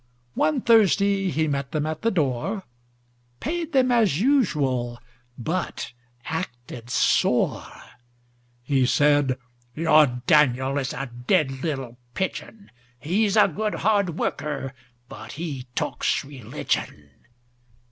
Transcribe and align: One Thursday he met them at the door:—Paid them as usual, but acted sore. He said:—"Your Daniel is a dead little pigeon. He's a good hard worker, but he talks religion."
One 0.33 0.61
Thursday 0.61 1.29
he 1.29 1.47
met 1.47 1.73
them 1.73 1.85
at 1.85 2.01
the 2.01 2.09
door:—Paid 2.09 3.71
them 3.71 3.91
as 3.91 4.19
usual, 4.19 4.97
but 5.37 5.93
acted 6.25 6.89
sore. 6.89 7.71
He 8.63 8.87
said:—"Your 8.87 10.07
Daniel 10.25 10.79
is 10.79 10.93
a 10.93 11.05
dead 11.27 11.51
little 11.61 11.99
pigeon. 12.15 12.71
He's 12.99 13.37
a 13.37 13.47
good 13.47 13.75
hard 13.75 14.17
worker, 14.17 14.73
but 15.07 15.33
he 15.33 15.67
talks 15.75 16.25
religion." 16.25 17.11